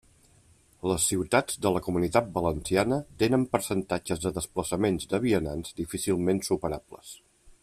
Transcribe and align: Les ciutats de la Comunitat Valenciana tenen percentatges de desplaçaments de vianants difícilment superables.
Les 0.91 1.03
ciutats 1.09 1.59
de 1.65 1.71
la 1.75 1.81
Comunitat 1.89 2.31
Valenciana 2.39 2.99
tenen 3.23 3.45
percentatges 3.53 4.25
de 4.27 4.35
desplaçaments 4.41 5.09
de 5.13 5.23
vianants 5.29 5.81
difícilment 5.85 6.47
superables. 6.53 7.19